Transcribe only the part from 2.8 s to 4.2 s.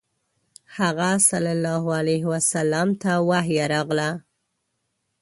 ته وحی راغله.